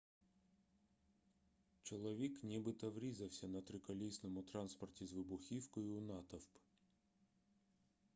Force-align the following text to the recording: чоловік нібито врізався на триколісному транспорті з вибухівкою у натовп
чоловік 1.83 2.43
нібито 2.43 2.91
врізався 2.91 3.47
на 3.47 3.61
триколісному 3.61 4.41
транспорті 4.41 5.05
з 5.05 5.13
вибухівкою 5.13 5.97
у 5.97 6.01
натовп 6.01 6.57